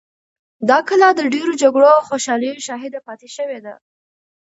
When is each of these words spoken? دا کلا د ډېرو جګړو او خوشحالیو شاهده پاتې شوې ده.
دا 0.69 0.77
کلا 0.87 1.09
د 1.15 1.21
ډېرو 1.33 1.53
جګړو 1.61 1.87
او 1.97 2.01
خوشحالیو 2.09 2.63
شاهده 2.67 2.99
پاتې 3.07 3.27
شوې 3.35 3.59
ده. 3.65 3.73